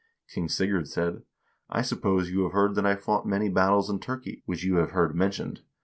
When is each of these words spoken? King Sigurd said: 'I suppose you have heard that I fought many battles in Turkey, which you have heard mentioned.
King 0.27 0.49
Sigurd 0.49 0.87
said: 0.87 1.21
'I 1.69 1.83
suppose 1.83 2.31
you 2.31 2.41
have 2.45 2.53
heard 2.53 2.73
that 2.73 2.87
I 2.87 2.95
fought 2.95 3.27
many 3.27 3.49
battles 3.49 3.87
in 3.87 3.99
Turkey, 3.99 4.41
which 4.47 4.63
you 4.63 4.77
have 4.77 4.93
heard 4.93 5.13
mentioned. 5.13 5.61